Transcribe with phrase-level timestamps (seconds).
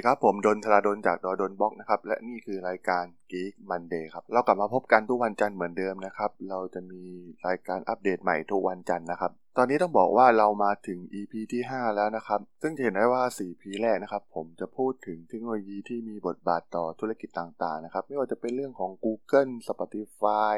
[0.00, 7.02] สวัสดีครับ ผมดนทราดนจากดอดนบล็อกนะครับ และนี่คือรายการ Geek Monday ครับ เรากลับมาพบกันทุกวันจันทร์เหมือนเดิมนะครับ เราจะมี
[7.46, 20.54] รายการอัปเดตใหม่ทุกวันจันทร์นะครับ ตอนนี้ต้องบอกว่าเรามาถึง EP ที่ 5 แล้วนะครับ ซึ่งจะเห็นได้ว่า4 EP แรกนะครับ ผมจะพูดถึงเทคโนโลยีที่มีบทบาทต่อธุรกิจต่างๆนะครับ ไม่ว่าจะเป็นเรื่องของ Google Spotify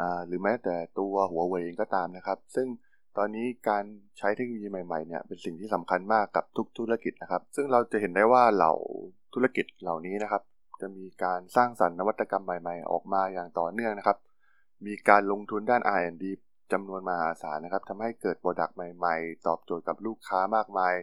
[0.00, 2.68] อ่าหรือแม้แต่ตัวหัวเว่ยเองก็ตามนะครับ ซึ่ง
[3.18, 3.84] ตอนนี้การ
[4.18, 8.74] ใช้เทคโนโลยีใหม่ๆเนี่ยเป็นสิ่งที่สำคัญมากกับทุกธุรกิจนะครับ ซึ่งเราจะเห็นได้ว่าเหล่า
[9.34, 10.42] ธุรกิจเหล่านี้นะครับ
[10.80, 14.18] จะมีการสร้างสรรค์นวัตกรรมใหม่ ๆ ออกมาอย่างต่อเนื่องนะครับ
[14.86, 16.24] มีการลงทุนด้าน R&D
[16.72, 20.94] จำนวนมหาศาลนะครับทำให้เกิด product ใหม่ ๆ ตอบโจทย์กับลูกค้ามากมาย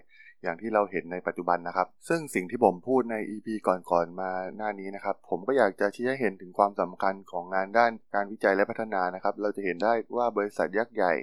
[0.44, 11.14] อย่างที่เราเห็นในปัจจุบันนะครับ ซึ่งสิ่งที่ผมพูดใน EP ก่อนๆมาหน้านี้นะครับ ผมก็อยากจะชี้ให้เห็นถึงความสำคัญของงานด้านการวิจัยและพัฒนานะครับ เราจะเห็นได้ว่าบริษัทยักษ์ใหญ่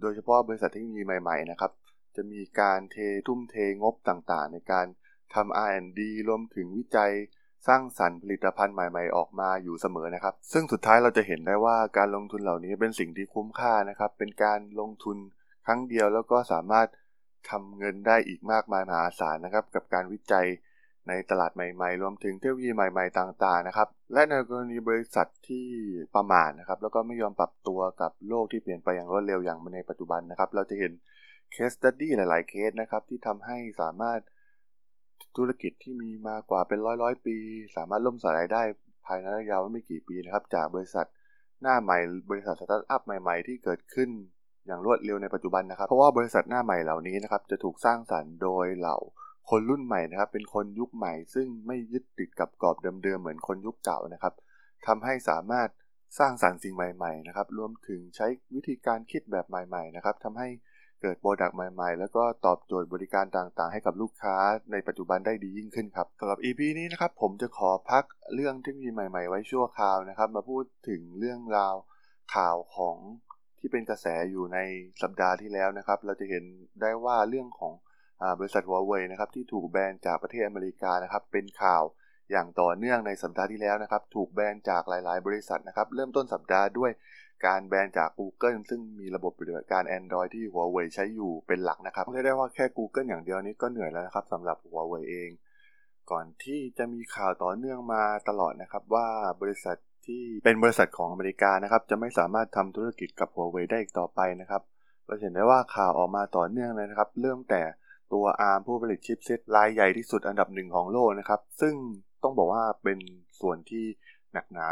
[0.00, 1.72] โดยเฉพาะบริษัทเทคโนโลยีใหม่ๆนะครับ
[2.16, 4.86] จะมีการเททุ่มเทงบต่างๆ ในการ
[5.34, 7.12] ทำ R&D รวมถึงวิจัย
[7.68, 15.16] สร้างสรรค์ผลิตภัณฑ์ใหม่ๆ ออกมาอยู่เสมอนะครับ ซึ่งสุดท้ายเราจะเห็นได้ว่าการลงทุนเหล่านี้เป็นสิ่งที่คุ้มค่านะครับ เป็นการลงทุน
[15.66, 16.88] ครั้งเดียวแล้วก็สามารถ
[17.50, 20.46] ทำเงินได้อีกมากมายมหาศาลนะครับ กับการวิจัย
[21.10, 25.66] ในตลาดใหม่ๆ รวมถึงเทคโนโลยีใหม่ ๆ ต่าง ๆ นะครับ และในกรณีบริษัทที่
[26.14, 30.92] ประมาทนะครับ แล้วก็ไม่ยอมปรับตัวกับโลกที่เปลี่ยนไปอย่างรวดเร็วอย่างในปัจจุบันนะครับ เราจะเห็น
[31.52, 34.20] เคสตัดดี้หลาย ๆ เคสนะครับ ที่ทำให้สามารถ
[35.36, 37.36] ธุรกิจที่มีมากว่าเป็นร้อยร้อยปี
[37.76, 38.62] สามารถล่มสลายได้
[39.06, 41.06] ภายในระยะยาวไม่กี่ปีนะครับ จากบริษัท
[41.62, 41.98] หน้าใหม่
[42.30, 44.10] บริษัทสตาร์ทอัพใหม่ ๆ ที่เกิดขึ้น
[44.66, 48.96] อย่างรวดเร็วในปัจจุบันนะครับ เพราะว่าบริษัทหน้าใหม่เหล่านี้นะครับจะถูกสร้างสรรค์โดยเหล่า
[49.50, 54.34] คนรุ่นใหม่นะครับ เป็นคนยุคใหม่ ซึ่งไม่ยึดติดกับกรอบเดิมๆเหมือนคนยุคเก่านะครับ
[54.86, 55.68] ทำให้สามารถ
[56.18, 60.48] สร้างสรรค์สิ่งใหม่ๆนะครับ รวมถึงใช้วิธีการคิดแบบใหม่ ๆ นะครับทำให้
[61.02, 64.36] เกิด product ใหม่ๆ แล้วก็ตอบโจทย์บริการต่างๆ ให้กับลูกค้า
[64.72, 71.74] ในปัจจุบันได้ดียิ่งขึ้นครับสำหรับ EP นี้นะครับผมจะขอพักเรื่องเทคโนโลยีใหม่ๆ ไว้ชั่วคราวนะครับ มาพูดถึงเรื่องราว
[72.34, 72.96] ข่าวของ
[73.58, 74.58] ที่เป็นกระแสอยู่ใน
[75.02, 76.44] สัปดาห์ที่แล้วนะครับ เราจะเห็น
[76.80, 77.72] ได้ว่าเรื่องของ
[78.38, 81.82] บริษัทหัวเว่ยนะครับที่ถูกแบนจากประเทศอเมริกานะครับเป็นข่าว
[82.30, 86.90] อย่างต่อเนื่องในสัปดาห์ที่แล้วนะครับถูกแบนจากหลาย ๆ บริษัทนะครับเริ่มต้นสัปดาห์ด้วย
[87.46, 95.30] การแบนจาก Google ซึ่งมีระบบปฏิบัติการ Android ที่หัวเว่ยใช้อยู่เป็นหลักนะครับเรียกได้ว่าแค่ Google อย่างเดียวนี้ก็เหนื่อยแล้วนะครับสำหรับหัวเว่ยเอง
[96.10, 99.06] ก่อนที่จะมีข่าวต่อเนื่องมาตลอดนะครับว่า
[99.40, 99.76] บริษัท
[100.06, 104.62] ที่เป็นบริษัทของอเมริกานะครับจะไม่สามารถทำธุรกิจกับหัวเว่ยได้อีกต่อไปนะครับ
[105.06, 107.62] เราเห็นได้ว่าข่าวออกมาต่อเนื่องเลยนะครับ เริ่มแต่
[108.12, 111.74] ตัว ARM ผู้ผลิตชิปเซตรายใหญ่ที่สุดอันดับหนึ่งของโลกนะครับ ซึ่ง
[112.22, 112.98] ต้องบอกว่าเป็น
[113.40, 113.84] ส่วนที่
[114.32, 114.68] หนักหนา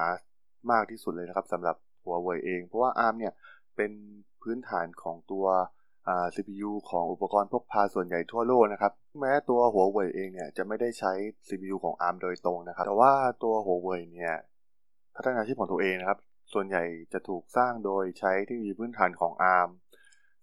[0.71, 3.32] มากที่สุดเลยนะครับสำหรับหัวเว่ยเอง เพราะว่า ARM เนี่ย
[3.76, 3.91] เป็น
[4.43, 5.47] พื้นฐานของตัว
[6.34, 11.12] CPU ของอุปกรณ์พกพาส่วนใหญ่ทั่วโลกนะครับ แม้ตัวหัวเว่ยเองเนี่ยจะไม่ได้ใช้
[11.49, 13.12] CPU ของ ARM โดยตรงนะครับ แต่ว่า
[13.43, 14.34] ตัวหัวเว่ยเนี่ย
[15.16, 16.19] พัฒนาชิปของตัวเองนะครับ
[16.53, 16.82] ส่วนใหญ่
[17.12, 19.70] จะถูกสร้างโดยใช้เทคโนโลยีพื้นฐานของ ARM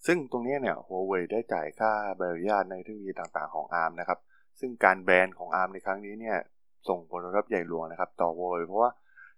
[0.07, 4.19] ซึ่งตรงนี้เนี่ยหัวเว่ยได้จ่ายค่าใบอนุญาตในเทคโนโลยีต่างๆของ ARM นะครับ
[4.59, 6.37] ซึ่งการแบนของ ARM ในครั้งนี้เนี่ย
[6.89, 8.91] ส่งผลกระทบใหญ่หลวงนะครับ ต่อหัวเว่ยเพราะว่า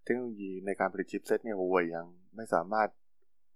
[0.03, 2.89] เทคโนโลยีในการผลิตชิปเซตเนี่ยหัวเว่ยยังไม่สามารถ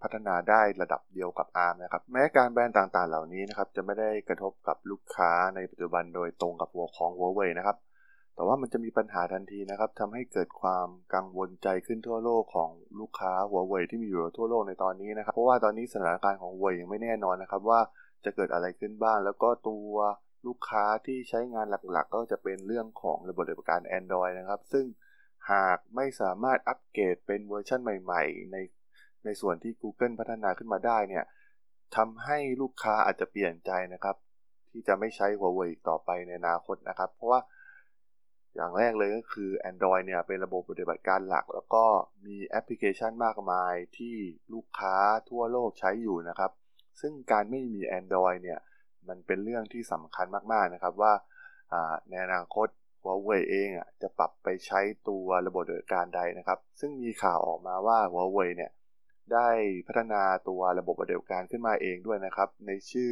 [0.02, 7.78] พัฒนาได้ระดับเดียวกับ ARM นะครับ แม้การแบนต่างๆ เหล่านี้นะครับจะไม่ได้กระทบกับลูกค้าในปัจจุบันโดยตรงกับหัวของหัวเว่ยนะครับ
[8.42, 17.80] แต่ว่ามันจะมีปัญหาทันทีนะครับทำให้เกิดความกังวลใจขึ้นทั่วโลกของลูกค้าหัวเว่ยที่มีอยู่ทั่วโลกในตอนนี้นะครับ เพราะว่าตอนนี้สถานการณ์ของหัวเว่ยยังไม่แน่นอนนะครับว่า
[18.26, 19.96] จะเกิดอะไรขึ้นบ้าง แล้วก็ตัว
[20.48, 24.86] ลูกค้าที่ใช้งานหลักๆ ก็จะเป็นเรื่องของระบบปฏิบัติการ Android นะครับ ซึ่ง
[25.52, 28.58] หากไม่สามารถอัปเกรดเป็นเวอร์ชันใหม่ ๆ ใน
[29.26, 31.24] ในส่วนที่ Google พัฒนาขึ้นมาได้เนี่ย
[31.96, 34.16] ทำให้ลูกค้าอาจจะเปลี่ยนใจนะครับ
[34.72, 37.42] ที่จะไม่ใช้หัวเว่ยต่อไปในอนาคตนะครับ เพราะว่า
[38.56, 41.86] อย่างแรกเลยก็คือ Android เนี่ยเป็นระบบปฏิบัติการหลัก แล้วก็
[42.26, 44.16] มีแอปพลิเคชันมากมายที่
[44.54, 44.96] ลูกค้า
[45.30, 46.52] ทั่วโลกใช้อยู่นะครับ
[47.02, 48.60] ซึ่งการไม่มี Android เนี่ย
[49.08, 51.14] มันเป็นเรื่องที่สำคัญมากๆนะครับว่า
[52.10, 52.68] ในอนาคต
[53.02, 58.72] หัวเว่ยเองอะจะปรับไปใช้ตัวระบบปฏิบัติการใดนะครับ ซึ่งมีข่าวออกมาว่าหัวเว่ยเนี่ย
[59.34, 59.50] ได้
[59.88, 63.12] พัฒนาตัวระบบปฏิบัติการขึ้นมาเองด้วยนะครับ ในชื่อ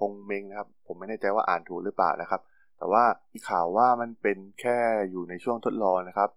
[0.00, 2.40] ฮงเมงนะครับ ผมไม่แน่ใจว่าอ่านถูกหรือเปล่านะครับ
[2.80, 4.78] แต่ว่ามีข่าวว่ามันเป็นแค่
[5.10, 6.30] อยู่ในช่วงทดลองนะครับ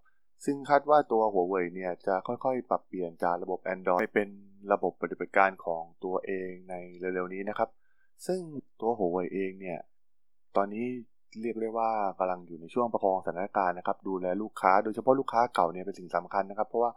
[0.44, 4.28] ซึ่งคาดว่าตัวหัวเว่ยเนี่ยจะค่อยๆ ปรับเปลี่ยนจากระบบ Android ไปเป็น
[4.72, 7.68] ระบบปฏิบัติการของตัวเองในเร็วๆนี้นะครับ
[8.26, 8.40] ซึ่ง
[8.80, 9.78] ตัวหัวเว่ยเองเนี่ย
[10.56, 10.86] ตอนนี้
[11.42, 16.90] เรียกได้ว่ากำลังอยู่ในช่วงประคองสถานการณ์นะครับ ดูแลลูกค้าโดยเฉพาะลูกค้าเก่าเนี่ยเป็นสิ่งสำคัญนะครับ เพราะว่า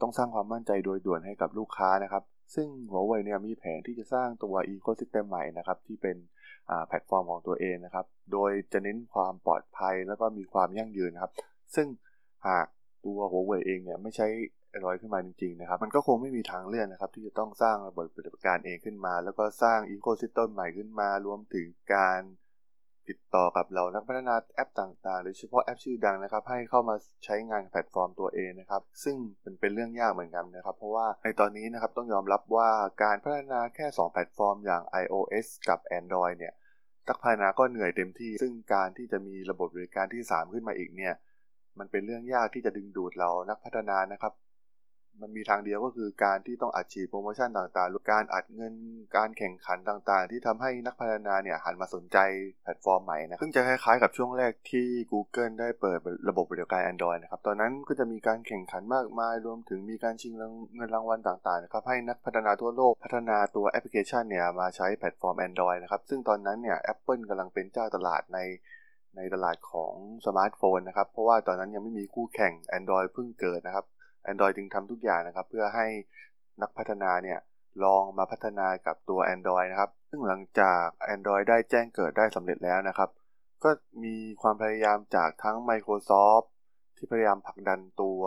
[0.00, 2.22] ต้องสร้างความมั่นใจโดยด่วนให้กับลูกค้านะครับ
[2.54, 6.16] ซึ่งหัวเว่ยเนี่ยมีแผนที่จะสร้างตัว ecosystem ใหม่นะครับที่เป็น
[6.86, 11.32] แพลตฟอร์มของตัวเองนะครับ โดยจะเน้นความปลอดภัยแล้วก็มีความยั่งยืนครับ
[11.74, 11.86] ซึ่ง
[12.46, 12.66] หาก
[13.04, 14.26] ตัวหัวเว่ยเองเนี่ยไม่ใช้
[14.84, 22.20] รอยขึ้นมาจริงๆนะครับ มันก็คงไม่มีทางเลือกนะครับ ที่จะต้องสร้างระบบปฏิบัติการเองขึ้นมา แล้วก็สร้าง ecosystem ใหม่ขึ้นมา รวมถึงการ
[23.08, 32.68] ติดต่อกับเหล่านักพัฒนาแอปต่างๆโดยเฉพาะแอปชื่อดังนะครับ ให้เข้ามาใช้งานแพลตฟอร์มตัวเองนะครับ ซึ่งเป็นเป็นเรื่องยากเหมือนกันนะครับ เพราะว่าในตอนนี้นะครับต้องยอมรับว่า
[33.02, 36.54] การพัฒนาแค่ 2 แพลตฟอร์มอย่าง iOS กับ Android เนี่ย
[37.08, 41.14] นักพัฒนาก็เหนื่อยเต็มที่ ซึ่งการที่จะมีระบบปฏิบัติการที่ 3 ขึ้นมาอีกเนี่ย
[41.78, 44.32] มันเป็นเรื่องยากที่จะดึงดูดเหล่านักพัฒนานะครับ
[45.22, 48.74] มันมีทางเดียวก็คือการที่ต้องอัดฉีดโปรโมชั่นต่างๆหรือการอัดเงิน
[49.16, 52.18] การแข่งขันต่างๆ ที่ทำให้นักพัฒนาเนี่ยหันมาสนใจ
[52.62, 60.32] แพลตฟอร์มใหม่นะซึ่งจะคล้ายๆกับช่วงแรกที่ Google ได้เปิดระบบปฏิบัติการ Android นะครับ ตอนนั้นก็จะมีการแข่งขันมากมายรวมถึงมีการชิง
[60.76, 68.38] เงินรางวัลต่างๆนะครับให้นักพัฒนาทั่วโลกพัฒนาตัวแอปพลิเคชันเนี่ยมาใช้แพลตฟอร์ม Android นะครับซึ่งตอนนั้นเนี่ย Apple กำลังเป็นเจ้าตลาดใน
[69.16, 69.94] ในตลาดของ
[70.26, 73.86] สมาร์ทโฟนนะครับ เพราะว่าตอนนั้นยังไม่มีคู่แข่ง Android เพิ่งเกิดนะครับ
[74.30, 75.86] Android จึงทำทุกอย่างนะครับ เพื่อให้
[76.62, 77.38] นักพัฒนาเนี่ย
[77.84, 80.84] ลองมาพัฒนากับตัว Android นะครับ ซึ่งหลังจาก
[81.14, 83.10] Android ได้แจ้งเกิดได้สำเร็จแล้วนะครับ
[83.64, 83.70] ก็
[84.04, 86.46] มีความพยายามจากทั้ง Microsoft
[86.96, 88.20] ที่พยายามผลักดันตัว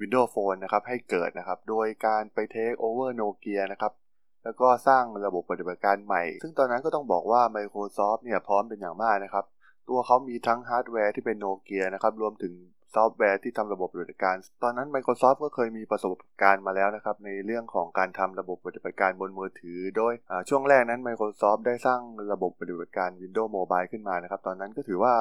[0.00, 3.92] Windows Phone นะครับให้เกิดนะครับ โดยการไป take over Nokia นะครับ
[4.44, 9.44] แล้วก็สร้างระบบปฏิบัติการใหม่ ซึ่งตอนนั้นก็ต้องบอกว่า Microsoft เนี่ยพร้อมเป็นอย่างมากนะครับ
[9.88, 12.54] ตัวเขามีทั้งฮาร์ดแวร์ที่เป็นโนเกียนะครับ รวมถึง
[12.94, 16.12] ซอฟต์แวร์ที่ทำระบบปฏิบัติการ ตอนนั้น Microsoft ก็เคยมีประสบ
[16.42, 20.12] การณ์มาแล้วนะครับ ในเรื่องของการทำระบบปฏิบัติการบนมือถือ โดย
[20.48, 22.00] ช่วงแรกนั้น Microsoft ได้สร้าง
[22.32, 25.14] ระบบปฏิบัติการ Windows Mobile ขึ้นมานะครับ ตอนนั้นก็ถือว่า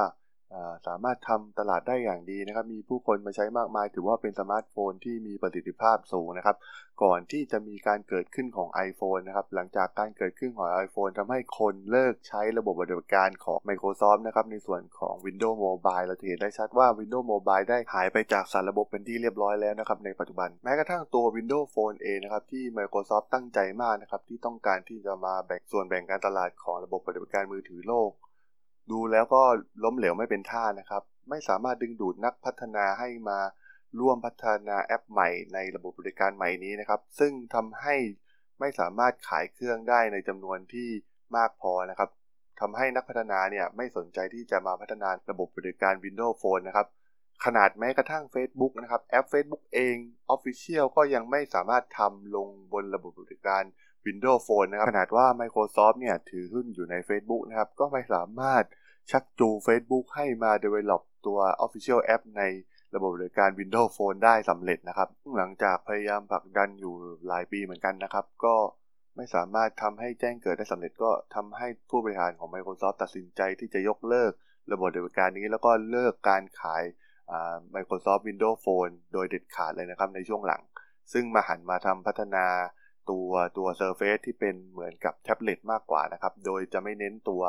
[0.88, 6.58] สามารถทำตลาดได้อย่างดีนะครับ มีผู้คนมาใช้มากมาย ถือว่าเป็นสมาร์ทโฟนที่มีประสิทธิภาพสูงนะครับ
[7.04, 20.00] ก่อนที่จะมีการเกิดขึ้นของ iPhone นะครับ หลังจากการเกิดขึ้นของ iPhone ทำให้คนเลิกใช้ระบบปฏิบัติการของ Microsoft นะครับ ในส่วนของ Windows Mobile เราเห็นได้ชัดว่า Windows Mobile ได้หายไปจากสารระบบเป็นที่เรียบร้อยแล้วนะครับ
[20.06, 28.12] ในปัจจุบัน แม้กระทั่งตัว Windows Phone เองนะครับ ที่ Microsoft ตั้งใจมากนะครับ ที่ต้องการที่จะมาแบ่งส่วนแบ่งการตลาดของระบบปฏิบัติการมือถือโลก
[28.92, 29.44] ดูแล้วก็
[29.84, 33.40] ล้มเหลวไม่เป็นท่านะครับ ไม่สามารถดึงดูดนักพัฒนาให้มา
[34.00, 37.96] ร่วมพัฒนาแอปใหม่ในระบบบริการใหม่นี้นะครับ ซึ่งทำให้
[38.60, 40.90] ไม่สามารถขายเครื่องได้ในจำนวนที่
[41.36, 42.10] มากพอนะครับ
[42.60, 46.88] ทำให้นักพัฒนาเนี่ยไม่สนใจที่จะมาพัฒนาระบบบริการ Windows Phone นะครับ
[47.46, 49.96] ขนาดแม้กระทั่ง Facebook นะครับแอป Facebook เอง
[50.36, 53.64] Official ก็ยังไม่สามารถทำลงบนระบบบริการ
[54.06, 58.64] Windows Phone นะครับ ขนาดว่า Microsoft เนี่ยถือหุ้นอยู่ใน Facebook นะครับ ก็ไม่สามารถ
[59.10, 62.44] ชักจู Facebook ให้มา develop ตัว Official App ใน
[62.96, 66.94] ระบบบริการ Windows Phone ได้สำเร็จนะครับ หลังจากพยายามผลักดันอยู่
[67.28, 68.56] หลายปีเหมือนกันนะครับ ก็
[69.16, 74.32] ไม่สามารถทำให้แจ้งเกิดได้สำเร็จก็ทำให้ผู้บริหารของ Microsoft ตัดสินใจที่จะยกเลิก
[74.72, 76.84] ระบบบริการนี้ แล้วก็เลิกการขาย
[77.76, 80.62] Microsoft Windows Phone โดยเด็ดขาดเลยนะครับในช่วงหลัง
[81.14, 82.46] ซึ่งมาหันมาทำพัฒนา
[83.10, 87.42] ตัวตัว Surface ที่เป็นเหมือนกับแท็บเล็ตมากกว่านะครับ โดยจะไม่เน้นตัว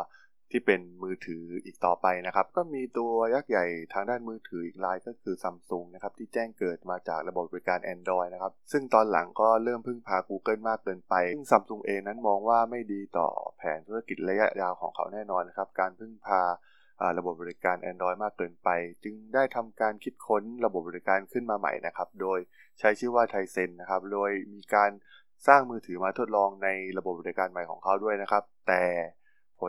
[0.52, 16.42] ที่เป็นมือถืออีกต่อไปนะครับ ก็มีตัวยักษ์ใหญ่ทางด้านมือถืออีกรายก็คือซัมซุงนะครับที่แจ้งเกิดมาจากระบบบริการ Android นะครับ ซึ่งตอนหลังก็เริ่มพึ่งพา Google มากเกินไป ซึ่งซัมซุงเองนั้นมองว่าไม่ดีต่อแผนธุรกิจระยะยาวของเขาแน่นอนนะครับ การพึ่งพา
[17.18, 18.68] ระบบบริการ Android มากเกินไป
[19.04, 22.38] จึงได้ทำการคิดค้นระบบบริการขึ้นมาใหม่นะครับ โดย
[22.78, 24.90] ใช้ชื่อว่าไทเซนนะครับ โดยมีการ
[25.48, 26.68] สร้างมือถือมาทดลองใน
[26.98, 28.82] ระบบบริการใหม่ของเขาด้วยนะครับ แต่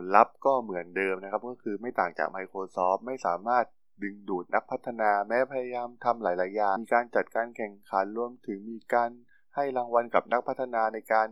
[0.01, 3.65] ลลัพธ์ก็เหมือนเดิมนะครับ ก็คือไม่ต่างจาก Microsoft ไม่สามารถ
[4.03, 9.09] ดึงดูดนักพัฒนาแม้พยายามทำหลาย ๆ อย่าง มีการจัดการแข่งขันรวมถึงมีการ
[9.55, 11.27] ให้รางวัลกับนักพัฒนาในการ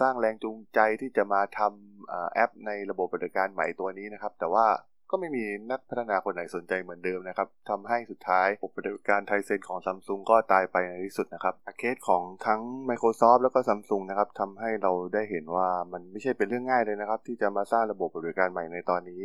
[0.00, 4.66] สร้างแรงจูงใจที่จะมาทำแอปในระบบปฏิการใหม่ตัวนี้นะครับ แต่ว่า
[5.10, 19.22] ก็ไม่มีนักพัฒนาคนไหนสนใจเหมือนเดิมนะครับทำให้สุดท้ายระบบปฏิบัติการไทเซนของซัมซุงก็ตายไปในที่สุดนะครับเคสของทั้ง Microsoft แล้วก็ซัมซุงนะครับทำให้เราได้เห็นว่ามันไม่ใช่เป็นเรื่องง่ายเลยนะครับ ที่จะมาสร้างระบบปฏิบัติการใหม่ในตอนนี้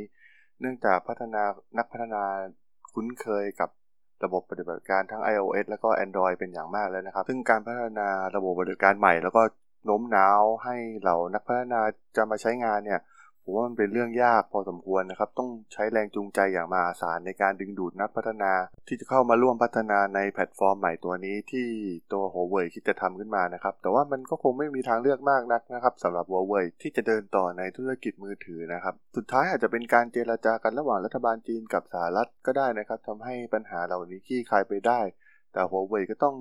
[0.59, 1.43] เนื่องจากพัฒนา
[1.77, 2.23] นักพัฒนา
[2.93, 3.69] คุ้นเคยกับ
[4.23, 9.41] ระบบปฏิบัติการทั้ง iOS แล้วก็ Android เป็นอย่างมากแล้วนะครับ ซึ่งการพัฒนาระบบปฏิบัติการใหม่ แล้วก็
[9.85, 11.81] โน้มน้าวให้เหล่านักพัฒนา
[12.15, 12.99] จะมาใช้งานเนี่ย
[13.43, 18.51] ผมว่ามันเป็นเรื่องยากพอสมควรนะครับ ต้องใช้แรงจูงใจอย่างมหาศาลในการดึงดูดนักพัฒนา
[18.87, 21.67] ที่จะเข้ามาร่วมพัฒนาในแพลตฟอร์มใหม่ตัวนี้ที่
[22.13, 34.99] ตัวหัวเว่ยคิดจะทำขึ้นมานะครับ แต่ว่ามันก็คงไม่มีทางเลือกมากนักนะครับสำหรับหัวเว่ยที่จะเดินต่อในธุรกิจมือถือนะครับ สุดท้ายอาจจะเป็นการเจรจากันระหว่างรัฐบาลจีนกับสหรัฐก็ได้นะครับทำให้ปัญหาเหล่านี้คลี่คลายไปได้
[35.53, 36.35] แต่หัวเว่ยก็ต้อง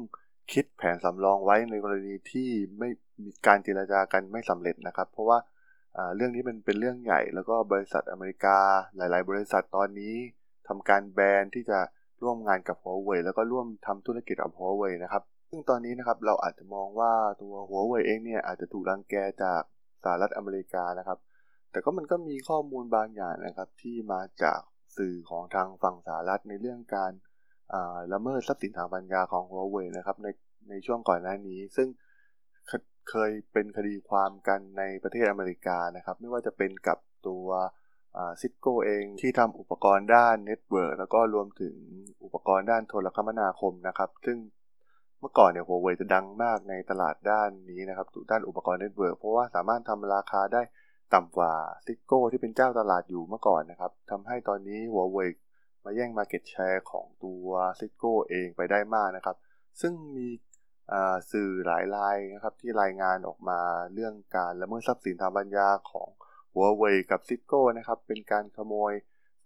[0.53, 2.89] คิดแผนสำรองไว้ในกรณีที่ไม่
[3.25, 5.39] มีการเจรจากันไม่สำเร็จนะครับ เพราะว่า
[6.17, 8.59] เรื่องนี้มันเป็นเรื่องใหญ่ แล้วก็บริษัทอเมริกา
[8.97, 10.15] หลาย ๆ บริษัทตอนนี้
[10.69, 11.79] ทำการแบนที่จะ
[12.23, 19.63] ร่วมงานกับ Huawei แล้วก็ร่วมทำธุรกิจกับ Huawei นะครับ ซึ่งตอนนี้นะครับเราอาจจะมองว่าตัว Huawei เองเนี่ยอาจจะถูกรังแกจาก
[20.05, 21.19] สหรัฐอเมริกานะครับ
[21.71, 24.61] แต่ก็มันก็มีข้อมูลบางอย่างนะครับที่มาจาก
[24.97, 27.13] สื่อของทางฝั่งสหรัฐในเรื่องการ
[28.13, 30.29] ละเมิดทรัพย์สินทางปัญญาของ Huawei นะครับใน
[30.71, 31.89] ในช่วงก่อนหน้านี้ ซึ่ง
[33.11, 36.99] เคยเป็นคดีความกันในประเทศอเมริกานะครับ ไม่ว่าจะเป็นกับ
[37.29, 37.47] ตัว
[38.41, 41.77] Cisco เองที่ทำอุปกรณ์ด้าน network แล้วก็รวมถึง
[42.25, 44.39] อุปกรณ์ด้านโทรคมนาคมนะครับ ซึ่ง
[45.21, 50.63] เมื่อก่อนเนี่ยหัวเว่ยจะดังมากในตลาดด้านนี้นะครับด้านอุปกรณ์ network เพราะว่าสามารถทำราคาได้
[51.15, 51.53] ต่ำกว่า
[51.87, 55.31] Cisco ที่เป็นเจ้าตลาดอยู่เมื่อก่อนนะครับทำให้ตอนนี้หัวเว่ย
[55.85, 57.49] มาแย่ง market share ของตัว
[57.79, 59.37] Cisco เองไปได้มากนะครับ
[59.81, 60.29] ซึ่งมี
[61.33, 63.61] สื่อหลายรายนะครับที่รายงานออกมา
[63.95, 66.09] เรื่องการละเมิดทรัพย์สินทางปัญญาของ
[66.55, 68.93] หัวเว่ยกับ Cisco นะครับเป็นการขโมย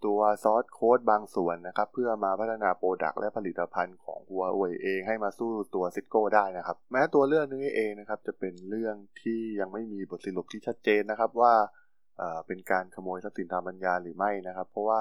[0.05, 11.55] ตัว source code บางส่วนนะครับเพื่อมาพัฒนา product และผลิตภัณฑ์ของหัวเว่ยเองให้มาสู้ตัว Cisco ได้นะครับ แม้ตัวเรื่องนี้เองนะครับจะเป็นเรื่องที่ยังไม่มีบทสรุปที่ชัดเจนนะครับว่า
[12.47, 15.01] เป็นการขโมยทรัพย์สินทางปัญญาหรือไม่นะครับ เพราะว่า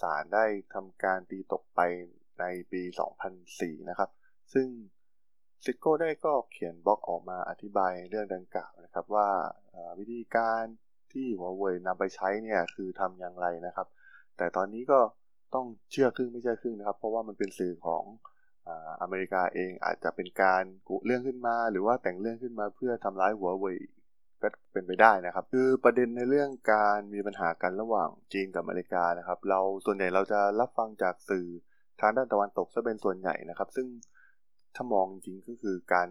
[0.00, 1.80] ศาลได้ทำการตีตกไป
[2.40, 2.82] ในปี
[3.34, 4.10] 2004 นะครับ
[4.54, 4.66] ซึ่ง
[5.64, 9.28] ซิโก้ได้ก็เขียนบล็อกออกมาอธิบายเรื่องดังกล่าวนะครับว่า
[9.98, 10.64] วิธีการ
[11.12, 13.86] ที่หัวเว่ยนำไปใช้เนี่ยคือทำอย่างไรนะครับ
[14.36, 15.00] แต่ตอนนี้ก็
[15.54, 18.04] ต้องเชื่อครึ่งไม่เชื่อครึ่งนะครับ เพราะว่ามันเป็นสื่อของ
[19.02, 23.78] อเมริกาเองอาจจะเป็นการกุเรื่องขึ้นมา หรือว่าแต่งเรื่องขึ้นมาเพื่อทำร้ายหัวเว่ย
[24.42, 31.46] ก็เป็นไปได้นะครับ คือประเด็นในเรื่องการมีปัญหากันระหว่างจีนกับอเมริกานะครับ เราส่วนใหญ่เราจะรับฟังจากสื่อ
[32.00, 33.86] ทางด้านตะวันตกซะเป็นส่วนใหญ่นะครับ ซึ่ง
[34.76, 36.08] ถ้ามองจริงก็คือการ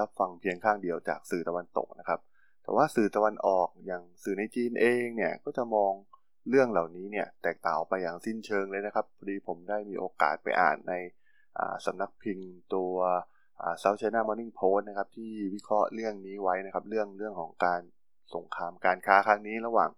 [0.00, 2.20] รับฟังเพียงข้างเดียวจากสื่อตะวันตกนะครับ
[2.62, 5.92] แต่ว่าสื่อตะวันออกอย่างสื่อในจีนเองเนี่ยก็จะมอง
[6.48, 10.94] เรื่องเหล่านี้เนี่ยแตกต่างไปอย่างสิ้นเชิงเลยนะครับพอดีผมได้มีโอกาสไปอ่านใน
[11.86, 12.94] สำนักพิมพ์ตัว
[13.82, 17.80] South China Morning Post นะครับที่วิเคราะห์เรื่องนี้ไว้นะครับเรื่องเรื่องของการ
[18.34, 19.90] สงครามการค้าครั้งนี้ระหว่าง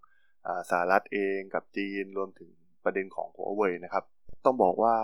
[0.71, 2.51] สหรัฐเองกับจีนรวมถึง
[2.85, 4.05] ประเด็นของหัวเว่ยนะครับ
[4.47, 4.97] ต้องบอกว่า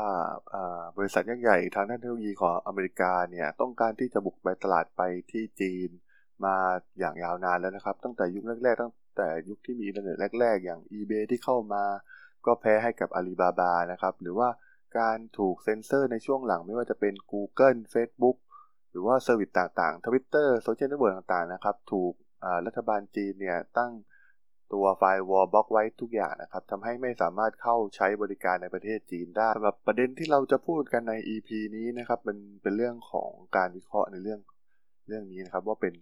[0.99, 5.88] บริษัทยักษ์ใหญ่ทางด้านเทคโนโลยีของอเมริกาเนี่ยต้องการที่จะบุกไปตลาดไปที่จีน
[6.44, 6.56] มา
[6.99, 11.84] อย่างยาวนานแล้วนะครับ ตั้งแต่ยุคแรก ๆ ตั้งแต่ยุคที่มีอินเทอร์เน็ตแรก ๆ อย่าง eBay ที่เข้ามา
[12.46, 14.49] ก็แพ้ให้กับ Alibaba นะครับหรือว่า
[14.99, 18.37] การถูกเซ็นเซอร์ในช่วงหลังไม่ว่าจะเป็น Google Facebook
[18.90, 22.12] หรือว่า service ต่างๆ Twitter โซเชียลเน็ตเวิร์กต่างๆนะครับถูก
[22.66, 23.92] รัฐบาลจีนเนี่ยตั้ง
[24.72, 34.40] ตัว firewall บล็อกไว้ทุกอย่างนะครับทำให้ไม่สามารถเข้าใช้บริการในประเทศจีนได้สำหรับประเด็นที่เราจะพูดกันใน EP นี้นะครับเป็นเป็นเรื่องของการวิเคราะห์ในเรื่อง
[35.08, 35.94] เรื่องนี้นะครับ ว่าเป็น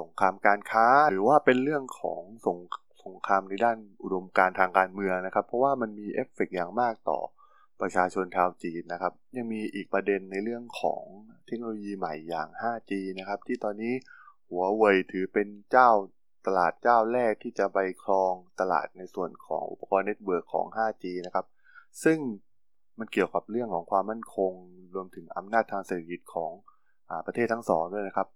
[0.00, 2.58] สงครามการค้า หรือว่าเป็นเรื่องของสง
[3.04, 7.18] สงครามในด้านอุดมการณ์ทางการเมืองนะครับ เพราะว่ามันมีเอฟเฟกอย่างมากต่อ
[7.80, 11.02] ประชาชนชาวจีนนะครับ ยังมีอีกประเด็นในเรื่องของ
[11.46, 13.94] เทคโนโลยีใหม่อย่าง 5G นะครับ ที่ตอนนี้
[14.48, 15.90] หัวเว่ยถือเป็นเจ้า
[16.46, 21.46] ตลาดเจ้าแรกที่จะไปครองตลาดในส่วนของอุปกรณ์ network ของ 5G นะครับ
[22.04, 22.18] ซึ่ง
[22.98, 24.52] มันเกี่ยวกับเรื่องของความมั่นคง
[24.94, 26.52] รวมถึงอำนาจทางเศรษฐกิจของ
[27.10, 28.28] อประเทศทั้งสองด้วยนะครับ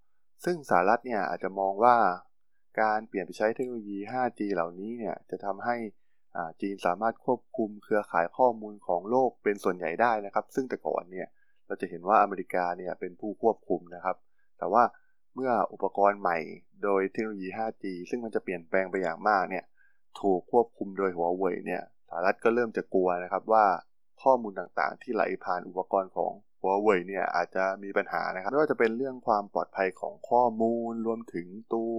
[0.45, 1.97] ซึ่งสหรัฐเนี่ยอาจจะมองว่า
[2.81, 5.77] การเปลี่ยนไปใช้เทคโนโลยี 5G เหล่านี้เนี่ยจะทำให้
[6.61, 11.29] จีนสามารถควบคุมเครือข่ายข้อมูลของโลกเป็นส่วนใหญ่ได้นะครับ ซึ่งแต่ก่อนเนี่ย
[11.67, 14.17] เราจะเห็นว่าอเมริกาเนี่ยเป็นผู้ควบคุมนะครับ
[14.59, 14.83] แต่ว่า
[15.35, 16.39] เมื่ออุปกรณ์ใหม่
[16.85, 19.65] โดยเทคโนโลยี 5G ซึ่งมันจะเปลี่ยนแปลงไปอย่างมากเนี่ย
[20.21, 23.67] ถูกควบคุมโดยหัวเว่ยเนี่ยสหรัฐก็เริ่มจะกลัวนะครับว่า
[24.23, 31.99] ข้อมูลต่างๆ ที่ไหลผ่านอุปกรณ์ของหัวเว่ยเนี่ยอาจจะมีปัญหานะครับไม่ว่าจะเป็นเรื่องความปลอดภัยของข้อมูลรวมถึงตัว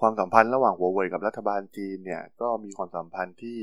[0.00, 3.58] ความสัมพันธ์ระหว่างหัวเว่ยกับรัฐบาลจีนเนี่ยก็มีความสัมพันธ์ที่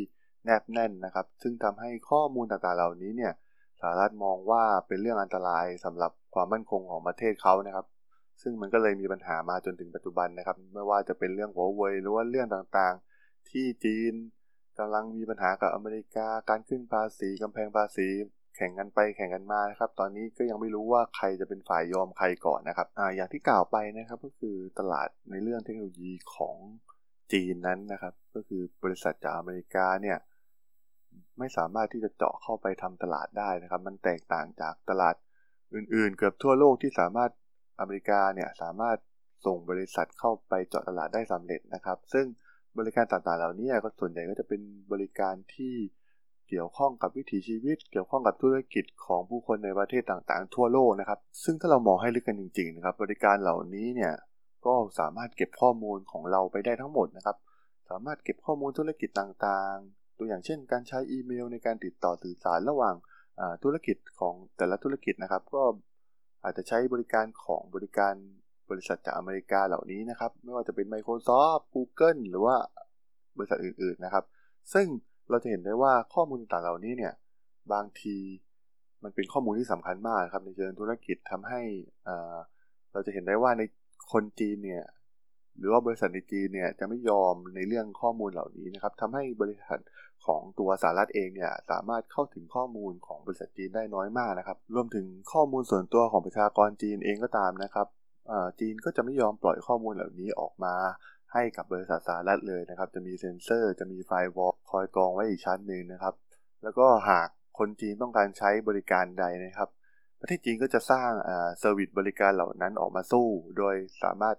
[0.45, 3.33] แนบแน่นนะครับ ซึ่งทำให้ข้อมูลต่างๆเหล่านี้เนี่ย
[3.79, 7.85] สหรัฐมองว่าเป็นเรื่องอันตรายสำหรับความมั่นคงของประเทศเขานะครับ
[8.41, 14.13] ซึ่งมันก็เลยมีปัญหามาจนถึงปัจจุบันนะครับ ไม่ว่าจะเป็นเรื่องหัวเว่ยหรือว่าเรื่องต่างๆ ที่จีน
[14.79, 18.07] กำลังมีปัญหากับอเมริกา การขึ้นภาษีกำแพงภาษี
[18.55, 26.57] แข่งกันไปแข่งกันมานะครับ ตอนนี้ก็ยังไม่รู้ว่าใครจะเป็นฝ่ายยอมใครก่อนนะครับออย่างที่กล่าวไปนะครับ ก็คือตลาดในเรื่องเทคโนโลยีของ
[27.33, 30.17] จีนนั้นนะครับ ก็คือบริษัทจากอเมริกาเนี่ย
[31.39, 35.15] ไม่สามารถที่จะเจาะเข้าไปทำตลาดได้นะครับ มันแตกต่างจากตลาด
[35.73, 37.31] อื่นๆ เกือบทั่วโลกที่สามารถ
[37.79, 38.97] อเมริกาเนี่ยสามารถ
[39.45, 42.25] ส่งบริษัทเข้าไปเจาะตลาดได้สำเร็จนะครับ ซึ่ง
[42.77, 45.75] บริการต่างๆ เหล่านี้ก็ส่วนใหญ่ก็จะเป็นบริการที่
[46.49, 54.13] เกี่ยวข้องกับวิถีชีวิต เกี่ยวข้องกับธุรกิจของผู้คนในประเทศต่างๆ ทั่วโลกนะครับ ซึ่งถ้าเรามองให้ลึกกันจริงๆนะครับบริการเหล่านี้เนี่ย
[54.65, 57.37] ก็สามารถเก็บข้อมูลของเราไปได้ทั้งหมดนะครับ
[57.89, 62.95] สามารถเก็บข้อมูลธุรกิจต่างๆ ตัวอย่างเช่น การใช้อีเมลในการติดต่อสื่อสารระหว่าง
[63.63, 65.63] ธุรกิจของแต่ละธุรกิจนะครับ ก็
[66.45, 68.13] อาจจะใช้บริการของบริการ
[68.69, 72.55] บริษัทจากอเมริกาเหล่านี้นะครับ ไม่ว่าจะเป็น Microsoft Google หรือว่า
[73.37, 74.23] บริษัทอื่นๆนะครับ
[74.73, 74.87] ซึ่ง
[75.29, 77.13] เราจะเห็นได้ว่าข้อมูลต่างเหล่านี้เนี่ย
[77.73, 78.17] บางที
[79.03, 81.61] มันเป็นข้อมูลที่สำคัญมากครับในเชิงธุรกิจทำให้
[82.93, 83.63] เราจะเห็นได้ว่าใน
[84.11, 84.83] คนจีนเนี่ย
[85.57, 89.79] หรือว่าบริษัทในจีนเนี่ยจะไม่ยอมในเรื่องข้อมูลเหล่านี้นะครับทำให้บริษัท
[90.27, 97.87] ของตัวสหรัฐเองเนี่ยสามารถเข้าถึงข้อมูลของบริษัทจีนได้น้อยมากนะครับ รวมถึงข้อมูลส่วนตัวของประชากรจีนเองก็ตามนะครับ
[98.59, 100.75] จีนก็จะไม่ยอมปล่อยข้อมูลเหล่านี้ออกมา
[101.33, 106.13] ให้กับบริษัทสหรัฐเลยนะครับ จะมีเซ็นเซอร์ จะมี firewall คอยกรองไว้อีกชั้นหนึ่งนะครับ
[106.63, 107.27] แล้วก็หาก
[107.59, 109.69] คนจีนต้องการใช้บริการใดนะครับ
[110.21, 111.11] ประเทศจีนก็จะสร้าง
[111.59, 114.37] service บริการเหล่านั้นออกมาสู้ โดยสามารถ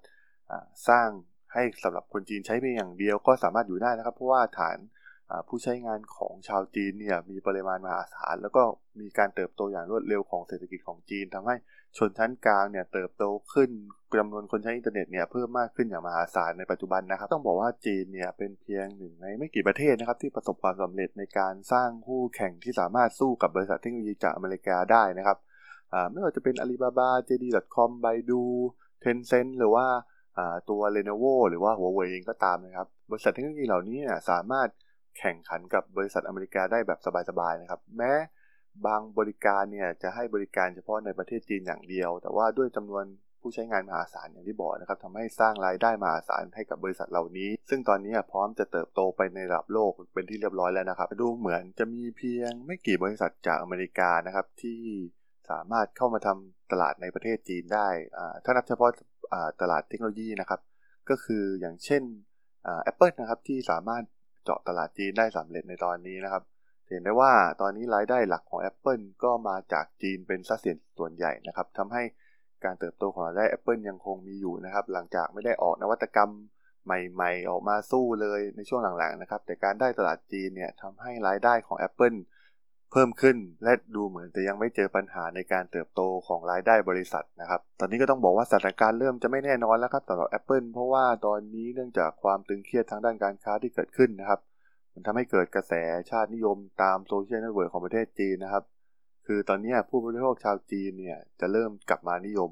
[0.88, 1.08] สร้าง
[1.54, 4.78] ให้สำหรับคนจีนใช้เพียงอย่างเดียวก็สามารถอยู่ได้นะครับ เพราะว่าฐาน
[5.48, 8.62] ผู้ใช้งานของชาวจีนเนี่ยมีปริมาณมหาศาล แล้วก็
[9.00, 11.56] มีการเติบโตอย่างรวดเร็วของเศรษฐกิจของจีนทำให้
[11.96, 13.70] ชนชั้นกลางเนี่ยเติบโตขึ้น
[14.18, 25.38] จำนวนคนใช้อินเทอร์เน็ตเนี่ยเพิ่มมากขึ้นอย่างมหาศาลในปัจจุบันนะครับ ต้องบอกว่าจีนเนี่ยเป็นเพียงหนึ่งในไม่กี่ประเทศนะครับที่ประสบความสำเร็จในการสร้างคู่แข่งที่สามารถสู้กับบริษัทเทคโนโลยีจากอเมริกาได้นะครับ
[26.10, 28.44] ไม่ว่าจะเป็น Alibaba JD.com Baidu
[29.02, 29.86] Tencent หรือว่า
[30.70, 34.68] ตัว Lenovo หรือว่า Huawei เองก็ตามนะครับ บริษัทเทคโนโลยีเหล่านี้เนี่ยสามารถ
[35.18, 38.12] แข่งขันกับบริษัทอเมริกาได้แบบสบายๆนะครับ แม้
[38.86, 43.04] บางบริการเนี่ยจะให้บริการเฉพาะในประเทศจีนอย่างเดียว แต่ว่าด้วยจำนวน
[43.40, 54.80] ผู้ใช้งานมหาศาลอย่างที่บอกนะครับทำให้สร้างรายได้มหาศาลให้กับบริษัทเหล่านี้ ซึ่งตอนนี้พร้อมจะเติบโตไปในระดับโลกเป็นที่เรียบร้อยแล้วนะครับ ดูเหมือนจะมีเพียงไม่กี่บริษัทจากอเมริกานะครับที่
[55.50, 57.88] สามารถเข้ามาทำตลาดในประเทศจีนได้
[58.44, 58.90] ถ้านับเฉพาะ
[59.60, 60.60] ตลาดเทคโนโลยีนะครับ
[61.08, 62.02] ก็คืออย่างเช่น
[62.82, 64.04] แอปเปิลนะครับที่สามารถ
[64.46, 66.42] เจาะตลาดจีนได้สำเร็จในตอนนี้นะครับ
[66.88, 70.60] เห็นได้ว่าตอนนี้รายได้หลักของ Apple ก็มาจากจีนเป็นสัด
[70.98, 72.02] ส่วนใหญ่นะครับทำให้
[72.64, 76.30] การเติบโตของรายได้ Apple ยังคงมีอยู่นะครับ หลังจากไม่ได้ออกนวัตกรรม
[76.84, 82.18] ใหม่ๆ ออกมาสู้เลยในช่วงหลังๆนะครับ แต่การได้ตลาดจีนเนี่ยทำให้รายได้ของ Apple
[82.92, 94.40] เพิ่มขึ้นและดูเหมือนจะยังไม่เจอปัญหาในการเติบโตของรายได้บริษัทนะครับ ตอนนี้ก็ต้องบอกว่าสถานการณ์เริ่มจะไม่แน่นอนแล้วครับสำหรับ Apple เพราะว่าตอนนี้เนื่องจากความตึงเครียดทางด้านการค้าที่เกิดขึ้นนะครับ
[94.94, 95.72] มันทำให้เกิดกระแส
[96.10, 98.64] ชาตินิยมตาม social network ของประเทศจีนนะครับ
[99.26, 102.50] คือตอนนี้ผู้บริโภคชาวจีนเนี่ยจะเริ่มกลับมานิยม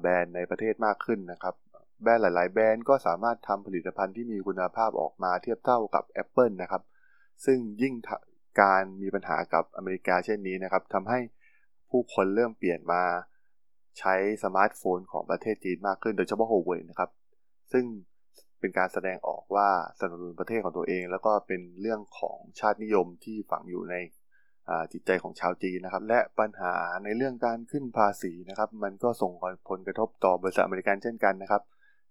[0.00, 1.54] แบรนด์ในประเทศมากขึ้นนะครับ
[2.02, 6.82] แบรนด์หลาย ๆ แบรนด์ก็สามารถทำผลิตภัณฑ์ที่มีคุณภาพออกมาเทียบเท่ากับ Apple นะครับ
[7.44, 7.94] ซึ่งยิ่ง
[8.60, 11.18] การมีปัญหากับอเมริกาเช่นนี้นะครับทำให้
[11.90, 13.02] ผู้คนเริ่มเปลี่ยนมา
[13.98, 17.10] ใช้สมาร์ทโฟนของประเทศจีนมากขึ้นโดยเฉพาะโฮเว่ยนะครับ
[17.72, 17.84] ซึ่ง
[18.60, 23.96] เป็นการแสดงออกว่าสนับสนุนประเทศของตัวเอง แล้วก็เป็นเรื่องของชาตินิยมที่ฝังอยู่ใน
[24.92, 29.32] จิตใจของชาวจีนนะครับ และปัญหาในเรื่องการขึ้นภาษีนะครับ มันก็ส่ง
[29.68, 31.62] ผลกระทบต่อบริษัทอเมริกันเช่นกันนะครับ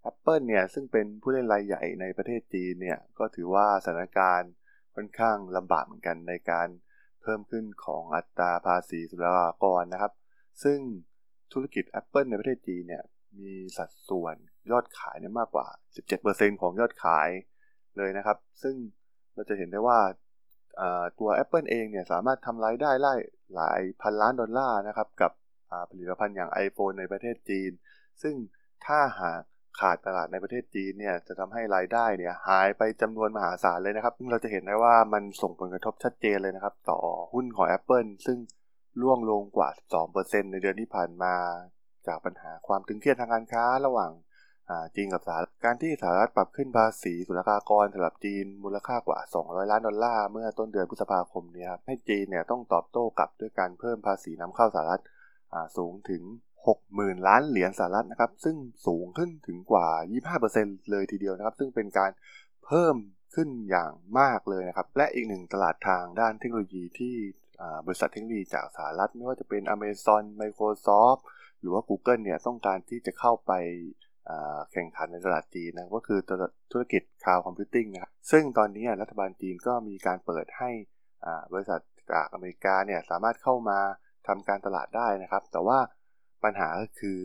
[0.10, 4.52] Apple เนี่ยซึ่งเป็นผู้เล่นรายใหญ่ในประเทศจีนเนี่ยก็ถือว่าสถานการณ์
[4.98, 6.68] ค่อนข้างลำบากเหมือนกันในการ
[7.22, 10.14] เพิ่มขึ้นของอัตราภาษีสุลกากรนะครับ
[10.64, 10.80] ซึ่ง
[11.54, 13.04] ธุรกิจ Apple ในประเทศจีนเนี่ย
[13.44, 14.36] มีสัดส่วน
[14.72, 15.68] ยอดขายเนี่ยมากกว่า
[16.14, 17.30] 17%ของยอดขาย
[17.98, 18.76] เลยนะครับ ซึ่ง
[19.34, 20.00] เราจะเห็นได้ว่า
[21.20, 23.14] ตัว Apple เองเนี่ยสามารถทำรายได้ไล่
[23.56, 25.32] หลายพันล้านดอลลาร์นะครับ กับ
[25.90, 27.72] ผลิตภัณฑ์อย่าง iPhone ในประเทศจีน
[28.22, 28.36] ซึ่ง
[28.86, 29.42] ถ้าหาก
[29.80, 37.00] ขาดตลาดในประเทศจีนเนี่ยจะทำให้รายได้เนี่ยหายไปจำนวนมหาศาลเลยนะครับ ซึ่งเราจะเห็นได้ว่ามันส่งผลกระทบชัดเจนเลยนะครับ ต่อ
[37.34, 38.38] หุ้นของ Apple ซึ่ง
[39.02, 39.70] ร่วงลงกว่า
[40.12, 41.36] 2%ในเดือนที่ผ่านมา
[42.08, 44.12] จากปัญหาความตึงเครียดทางการค้าระหว่าง
[44.96, 55.02] จีนกับสหรัฐ การที่สหรัฐปรับขึ้นภาษีศุลกากรสำหรับจีนมูลค่ากว่า 200 ล้านดอลลาร์เมื่อต้นเดือนพฤษภาคมนี้ครับให้จีนเนี่ยต้องตอบโต้กลับด้วยการเพิ่มภาษีนำเข้าสหรัฐ
[55.78, 56.24] สูงถึง
[56.76, 58.56] 60,000 ล้านเหรียญสหรัฐนะครับ ซึ่ง
[58.88, 59.88] สูงขึ้นถึงกว่า
[60.40, 62.12] 25%เลยทีเดียวนะครับ ซึ่งเป็นการ
[62.66, 62.96] เพิ่ม
[63.36, 67.16] ขึ้นอย่างมากเลยนะครับ และอีกหนึ่งตลาดทางด้านเทคโนโลยีที่
[67.86, 71.22] บริษัทเทคโนโลยีจากสหรัฐ ไม่ว่าจะเป็น Amazon Microsoft
[71.60, 73.52] หรือว่า Google เนี่ยต้องการที่จะเข้าไป
[74.72, 76.20] แข่งขันในตลาดจีนนะก็คือ
[76.72, 80.70] ธุรกิจ cloud computing นะครับซึ่งตอนนี้รัฐบาลจีนก็มีการเปิดให้
[81.54, 81.80] บริษัท
[82.12, 83.80] จากอเมริกาเนี่ยสามารถเข้ามา
[84.28, 85.80] ทำการตลาดได้นะครับ แต่ว่า
[86.44, 87.20] ปัญหาก็คือ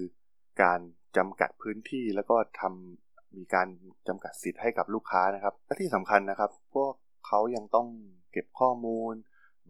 [0.63, 0.81] การ
[1.17, 3.69] จำกัดพื้นที่แล้วก็ทำมีการ
[4.09, 6.93] จำกัดสิทธิ์ให้กับลูกค้านะครับ และที่สำคัญนะครับ พวก
[7.27, 7.89] เขายังต้อง
[8.33, 9.15] เก็บข้อมูล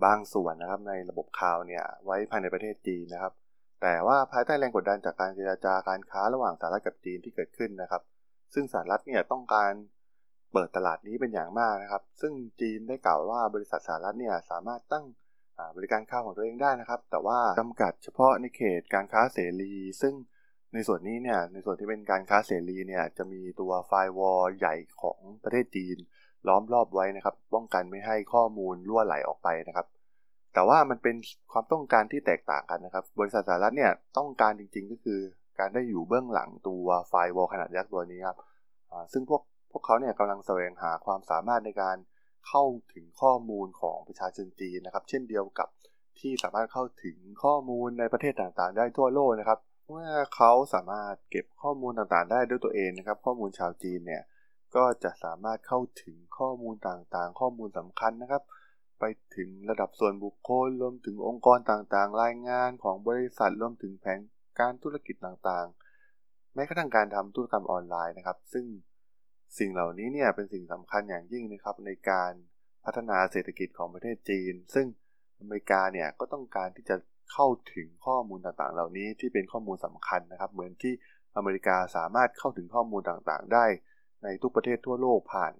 [0.04, 3.32] บางส่วนนะครับ ในระบบคลาวเนี่ยไว้ภายในประเทศจีนนะครับ
[3.82, 8.02] แต่ว่าภายใต้แรงกดดันจากการเจราจาการค้าระหว่างสหรัฐกับจีนที่เกิดขึ้นนะครับ
[8.54, 9.72] ซึ่งสหรัฐเนี่ยต้องการ
[10.52, 15.04] เปิดตลาดนี้เป็นอย่างมากนะครับ ซึ่งจีนได้กล่าวว่าบริษัทสหรัฐเนี่ยสามารถตั้ง
[15.76, 20.14] บริการข้าวของตัวเองได้นะครับ แต่ว่าจำกัดเฉพาะในเขตการค้าเสรี ซึ่ง
[20.74, 25.96] ในส่วนนี้เนี่ยในส่วนที่เป็นการค้าเสรีเนี่ยจะมีตัวไฟวอลใหญ่ของประเทศจีน
[26.48, 29.86] ล้อมรอบไว้นะครับ ป้องกันไม่ให้ข้อมูลล่วไหลออกไปนะครับ
[30.54, 31.16] แต่ว่ามันเป็น
[31.52, 35.20] ความต้องการที่แตกต่างกันนะครับ บริษัทสหรัฐเนี่ยต้องการจริง ๆ ก็คือ
[35.58, 38.38] การได้อยู่เบื้องหลังตัวไฟวอลขนาดยักษ์ตัวนี้ครับ
[39.12, 41.96] ซึ่งพวกพวกเขาเนี่ยกำลังแสวงหาความสามารถในการ
[42.48, 45.68] เข้าถึงข้อมูลของประชาชนจีนนะครับ เช่นเดียวกับ
[46.18, 54.22] ที่สามารถเข้าถึงข้อมูลในประเทศต่างๆ ได้ทั่วโลกนะครับ เมื่อเขาสามารถเก็บข้อมูลต่างๆ ได้ด้วยตัวเองนะครับ ข้อมูลชาวจีนเนี่ย
[54.76, 58.42] ก็จะสามารถเข้าถึงข้อมูลต่างๆ ข้อมูลสำคัญนะครับ
[58.98, 59.04] ไป
[59.36, 64.20] ถึงระดับส่วนบุคคลรวมถึงองค์กรต่างๆ รายงานของบริษัทรวมถึงแผน
[64.58, 68.66] การธุรกิจต่างๆ แม้กระทั่งการทำธุรกรรมออนไลน์นะครับ ซึ่ง
[69.58, 72.32] สิ่งเหล่านี้เนี่ยเป็นสิ่งสำคัญอย่างยิ่งนะครับในการ
[72.84, 74.86] พัฒนาเศรษฐกิจของประเทศจีน ซึ่ง
[75.40, 76.96] อเมริกาเนี่ยก็ต้องการที่จะ
[77.32, 80.92] เข้าถึงข้อมูลต่างๆ เหล่านี้ที่เป็นข้อมูลสำคัญนะครับ เหมือนที่
[81.36, 83.66] อเมริกาสามารถเข้าถึงข้อมูลต่างๆ ได้
[84.24, 85.54] ในทุกประเทศทั่วโลกผ่าน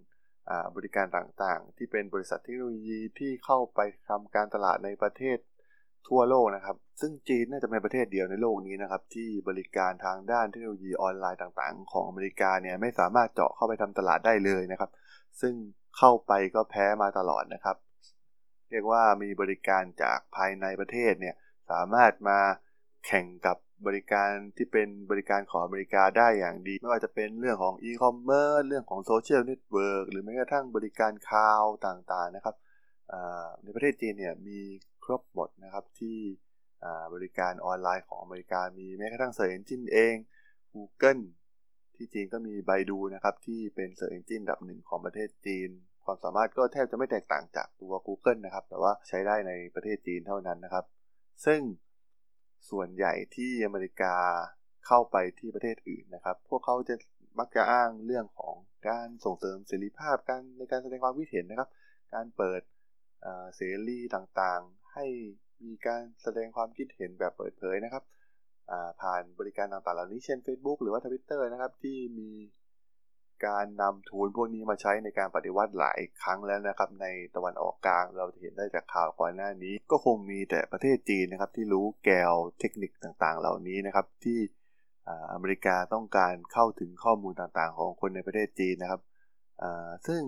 [0.77, 5.39] บริการต่างๆ ที่เป็นบริษัทเทคโนโลยีที่เข้าไปทำการตลาดในประเทศ
[6.09, 14.91] ทั่วโลกนะครับ ซึ่งจีนน่าจะเป็นประเทศเดียวในโลกนี้นะครับ ที่บริการทางด้านเทคโนโลยีออนไลน์ต่างๆ ของอเมริกาเนี่ยไม่สามารถเจาะเข้าไปทำตลาดได้เลยนะครับ
[15.41, 15.55] ซึ่ง
[15.99, 17.77] เข้าไปก็แพ้มาตลอดนะครับ
[18.71, 21.35] เรียกว่ามีบริการจากภายในประเทศเนี่ย
[21.71, 22.39] สามารถมา
[23.07, 32.57] แข่งกับบริการที่เป็นบริการของอเมริกาได้อย่างดี ไม่ว่าจะเป็นเรื่องของอีคอมเมิร์ซเรื่องของ social network หรือแม้กระทั่งบริการ cloud ต่างๆนะครับ
[33.63, 34.61] ในประเทศจีนเนี่ยมี
[35.05, 36.19] ครบหมดนะครับที่
[37.15, 40.15] บริการออนไลน์ของอเมริกามีแม้กระทั่ง search engine เอง
[40.75, 41.23] Google
[41.95, 45.71] ที่จีนก็มี Baidu นะครับ ที่เป็น search engine อันดับหนึ่งของประเทศจีน
[46.05, 50.85] ความสามารถก็แทบจะไม่แตกต่างจากตัว Google นะครับ แต่ว่าใช้ได้ในประเทศจีนเท่านั้นนะครับ
[51.45, 51.61] ซึ่ง
[52.71, 54.15] ส่วนใหญ่ที่อเมริกา
[54.87, 56.95] เข้าไปที่ประเทศอื่นนะครับ พวกเขาจะ
[57.39, 58.57] มักจะอ้างเรื่องของ
[58.89, 61.69] การส่งเสริมเสรีภาพการในการแสดงความคิดเห็นนะครับ
[62.15, 62.63] การเปิด
[63.57, 65.07] เสรีต่างๆ ให้
[65.67, 68.03] มีการแสดงความคิดเห็นแบบเปิดเผยนะครับ
[69.03, 72.31] ผ่านบริการต่างๆเหล่านี้เช่น Facebook หรือว่า Twitter นะครับที่มี
[73.47, 84.39] การนำทูลพวกนี้มาใช้ในการปฏิวัติหลายครั้งแล้วนะครับ ในตะวันออกกลางเราจะเห็นได้จากข่าวก่อนหน้านี้ ก็คงมีแต่ประเทศจีนนะครับ ที่รู้แกวเทคนิคต่างๆ เหล่านี้นะครับ ที่
[85.33, 89.01] อเมริกาต้องการเข้าถึงข้อมูลต่างๆ ของคนในประเทศจีนนะครับ
[90.07, 90.23] ซึ่ง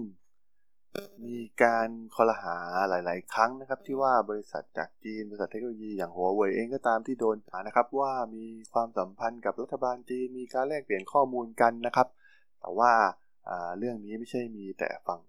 [1.24, 2.56] มีการคอลหา
[2.88, 12.08] หลาย ๆ ครั้งนะครับ ที่ว่าบริษัทจากจีนบริษัทเทคโนโลยีอย่างหัวเว่ยเองก็ตามที่โดนหานะครับ ว่ามีความสัมพันธ์กับรัฐบาลจีนมีการแลกเปลี่ยนข้อมูลกันนะครับ
[12.60, 12.92] แต่ว่า
[13.78, 15.20] เรื่องนี้ไม่ใช่มีแต่ฝั่ง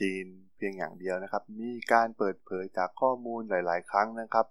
[0.00, 4.46] จีนเพียงอย่างเดียวนะครับ มีการเปิดเผยจากข้อมูลหลาย ๆ ครั้งนะครับ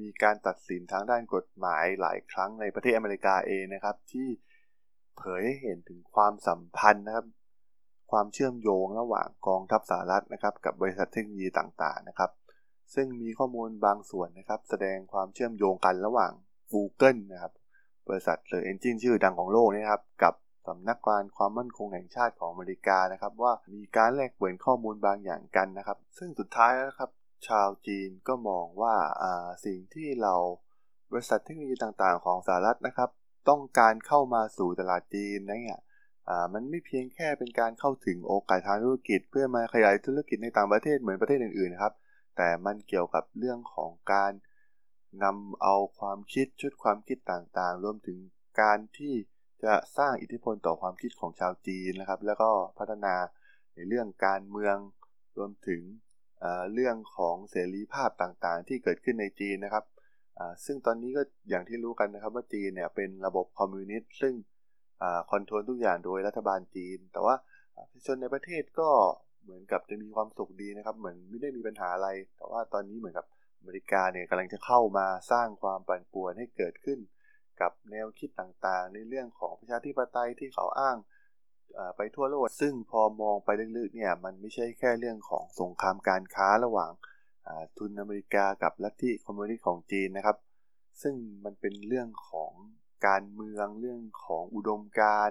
[0.00, 4.28] มีการตัดสินทางด้านกฎหมายหลายครั้งในประเทศอเมริกาเองนะครับที่
[5.18, 7.26] เผยให้เห็นถึงความสัมพันธ์นะครับ
[8.10, 12.30] ความเชื่อมโยงระหว่างกองทัพสหรัฐนะครับ กับบริษัทเทคโนโลยีต่างๆนะครับ
[12.94, 16.32] ซึ่งมีข้อมูลบางส่วนนะครับ แสดงความเชื่อมโยงกันระหว่าง
[16.72, 17.52] Google นะครับ
[18.08, 20.34] บริษัทเซอร์เอนจินชื่อดังของโลกนี่ครับ กับ
[20.66, 27.10] สำนักการความมั่นคงแห่งชาติของอเมริกานะครับ ว่ามีการแลกเปลี่ยนข้อมูลบางอย่างกันนะครับ ซึ่งสุดท้ายนะครับ
[27.48, 28.94] ชาวจีนก็มองว่า
[29.64, 30.34] สิ่งที่เรา
[31.10, 33.10] บริษัทเทคโนโลยีต่างๆ ของสหรัฐนะครับ
[33.48, 35.80] ต้องการเข้ามาสู่ตลาดจีนนะเนี่ย
[36.54, 41.94] มันไม่เพียงแค่เป็นการเข้าถึงโอกาสทางธุรกิจ เพื่อมาขยายธุรกิจในต่างประเทศเหมือนประเทศอื่นๆนะครับ
[42.36, 44.32] แต่มันเกี่ยวกับเรื่องของการ
[45.24, 48.18] นำเอาความคิดชุดความคิดต่างๆ รวมถึง
[48.60, 49.14] การที่
[49.64, 53.14] จะสร้างอิทธิพลต่อความคิดของชาวจีนนะครับ แล้วก็พัฒนา
[53.74, 54.76] ในเรื่องการเมือง
[55.38, 55.82] รวมถึง
[56.74, 59.84] เรื่องของเสรีภาพต่างๆ ที่เกิดขึ้นในจีนนะครับ
[60.64, 64.34] ซึ่งตอนนี้ก็อย่างที่รู้กันนะครับว่าจีนเนี่ยเป็นระบบคอมมิวนิสต์ซึ่ง
[65.30, 67.34] control ทุกอย่างโดยรัฐบาลจีน แต่ว่า
[67.92, 68.90] ประชาชนในประเทศก็
[69.42, 73.26] เหมือนกับจะมีความสุขดีนะครับ เหมือนไม่ได้มีปัญหาอะไร แต่ว่าตอนนี้เหมือนกับ
[73.58, 76.98] อเมริกาเนี่ยกำลังจะเข้ามาสร้างความปั่นป่วนให้เกิดขึ้น
[77.60, 80.96] กับแนวคิดต่างๆ ในเรื่องของประชาธิปไตยที่เขาอ้าง
[81.96, 86.90] ไปทั่วโลก ซึ่งพอมองไปลึกๆเนี่ยมันไม่ใช่แค่เรื่องของสงครามการค้าระหว่าง
[87.78, 90.36] ทุนอเมริกากับลัทธิคอมมิวนิสต์ของจีนนะครับ
[91.02, 92.52] ซึ่งมันเป็นเรื่องของ
[93.06, 95.30] การเมืองเรื่องของอุดมการ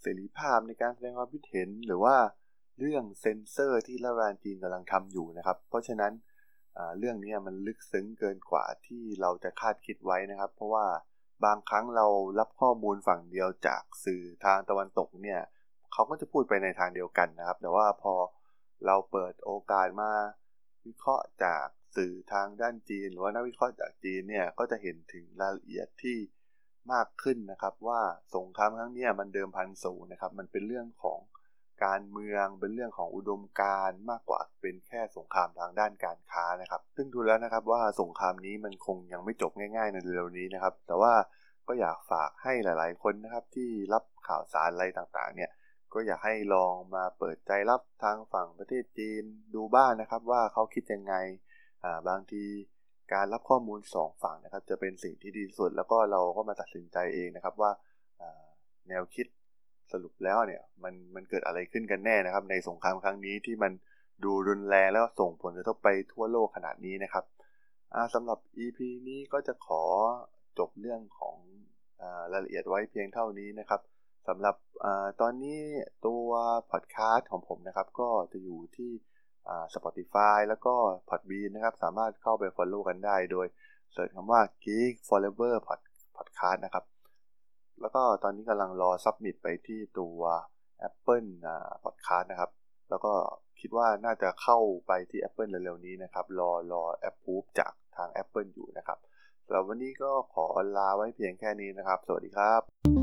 [0.00, 2.16] เสรีภาพในการแสดงความคิดเห็นหรือว่า
[2.78, 6.12] เรื่องเซนเซอร์ที่รัฐบาลจีนกำลังทำอยู่นะครับ เพราะฉะนั้น
[6.98, 10.86] เรื่องนี้มันลึกซึ้งเกินกว่าที่เราจะคาดคิดไว้นะครับ เพราะว่า
[11.44, 12.06] บางครั้งเรา
[12.38, 15.40] รับข้อมูลฝั่งเดียวจากสื่อทางตะวันตกเนี่ย
[15.92, 18.14] เขาก็จะพูดไปในทางเดียวกันนะครับ แต่ว่าพอ
[18.86, 20.12] เราเปิดโอกาสมา
[20.86, 26.16] วิเคราะห์จาก สื่อทางด้านจีน หรือว่านักวิเคราะห์จากจีนเนี่ยก็จะเห็นถึงรายละเอียดที่
[26.92, 28.00] มากขึ้นนะครับ ว่า
[28.36, 31.20] สงครามครั้งนี้มันเดิมพันสูงนะครับ มันเป็นเรื่องของ
[31.84, 41.14] การเมืองเป็นเรื่องของอุดมการมากกว่าเป็นแค่สงครามทางด้านการค้านะครับ ซึ่งดูแล้วนะครับว่าสงครามนี้มันคงยังไม่จบง่ายๆในเร็วนี้นะครับ แต่ว่า
[41.68, 45.50] ก็อยากฝากให้หลาย ๆ คนนะครับที่รับข่าวสารอะไรต่างๆ เนี่ย
[45.92, 49.22] ก็อยากให้ลองมาเปิดใจรับทางฝั่งประเทศจีน
[49.54, 51.14] ดูบ้างนนะครับ ว่าเขาคิดยังไง
[52.08, 52.44] บางที
[53.12, 57.70] การรับข้อมูล 2 ฝั่งนะครับ จะเป็นสิ่งที่ดีสุด แล้วก็เราก็มาตัดสินใจเองนะครับว่า
[58.88, 59.26] แนวคิด
[59.92, 63.72] สรุปแล้วเนี่ยมันมันเกิดอะไรขึ้นกันแน่นะครับ ในสงครามครั้งนี้ที่มัน
[64.24, 67.24] ดูรุนแรงแล้วส่งผลกระทบไปทั่วโลกขนาดนี้นะครับ
[68.14, 69.82] สำหรับ EP นี้ก็จะขอ
[70.58, 71.36] จบเรื่องของ
[72.02, 73.80] อรายละเอียดไว้เพียงเท่านี้นะครับ
[74.28, 74.86] สำหรับอ
[75.20, 75.60] ตอนนี้
[76.06, 76.28] ตัว
[76.70, 78.90] พอดแคสต์ของผมนะครับ ก็จะอยู่ที่
[79.74, 80.74] Spotify แล้วก็
[81.08, 83.46] Podbean นะครับ สามารถเข้าไป follow กันได้ โดย
[83.92, 85.54] เสิร์ชคำว่า Geek Forever
[86.16, 86.84] Podcast นะครับ
[87.80, 90.20] แล้วก็ตอนนี้กำลังรอ submit ไปที่ตัว
[90.88, 91.28] Apple
[91.84, 92.50] Podcast นะครับ
[92.90, 93.12] แล้วก็
[93.60, 98.98] คิดว่าน่าจะเข้าไปที่ Apple เร็วๆนี้นะครับ รอรอ approve จากทาง Apple อยู่นะครับ
[99.46, 102.97] สำหรับวันนี้ก็ขอลาไว้เพียงแค่นี้นะครับ สวัสดีครับ